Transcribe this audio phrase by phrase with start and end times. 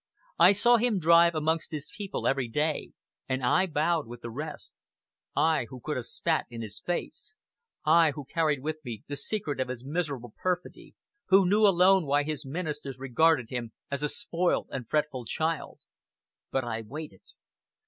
[0.39, 2.89] I saw him drive amongst his people every day,
[3.29, 4.73] and I bowed with the rest,
[5.35, 7.35] I who could have spat in his face,
[7.85, 10.95] I who carried with me the secret of his miserable perfidy,
[11.27, 15.81] who knew alone why his ministers regarded him as a spoilt and fretful child.
[16.49, 17.21] But I waited.